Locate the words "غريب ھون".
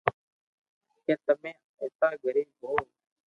2.23-2.83